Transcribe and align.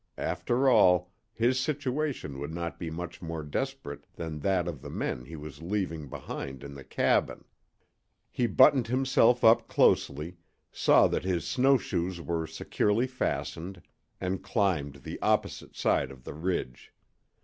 After 0.17 0.67
all, 0.67 1.11
his 1.31 1.59
situation 1.59 2.39
would 2.39 2.51
not 2.51 2.79
be 2.79 2.89
much 2.89 3.21
more 3.21 3.43
desperate 3.43 4.07
than 4.15 4.39
that 4.39 4.67
of 4.67 4.81
the 4.81 4.89
men 4.89 5.25
he 5.25 5.35
was 5.35 5.61
leaving 5.61 6.09
behind 6.09 6.63
in 6.63 6.73
the 6.73 6.83
cabin. 6.83 7.45
He 8.31 8.47
buttoned 8.47 8.87
himself 8.87 9.43
up 9.43 9.67
closely, 9.67 10.37
saw 10.71 11.05
that 11.05 11.23
his 11.23 11.45
snow 11.45 11.77
shoes 11.77 12.19
were 12.19 12.47
securely 12.47 13.05
fastened, 13.05 13.79
and 14.19 14.41
climbed 14.43 15.03
the 15.03 15.21
opposite 15.21 15.75
side 15.75 16.09
of 16.09 16.23
the 16.23 16.33
ridge. 16.33 16.91